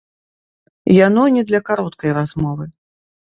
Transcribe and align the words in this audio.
Яно 1.07 1.21
не 1.35 1.43
для 1.51 1.61
кароткай 1.69 2.11
размовы. 2.21 2.65